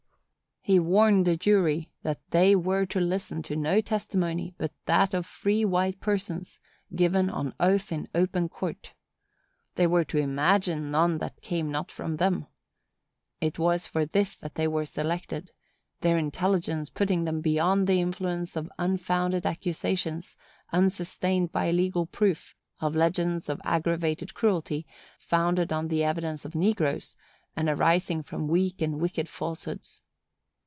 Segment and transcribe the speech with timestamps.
[0.63, 5.25] He warned the jury that they were to listen to no testimony but that of
[5.25, 6.59] free white persons,
[6.95, 8.93] given on oath in open court.
[9.73, 12.45] They were to imagine none that came not from them.
[13.41, 18.71] It was for this that they were selected,—their intelligence putting them beyond the influence of
[18.77, 20.35] unfounded accusations,
[20.71, 24.85] unsustained by legal proof; of legends of aggravated cruelty,
[25.17, 27.15] founded on the evidence of negroes,
[27.55, 30.03] and arising from weak and wicked falsehoods.